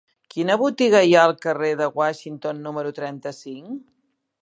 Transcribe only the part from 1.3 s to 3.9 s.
carrer de Washington número trenta-cinc?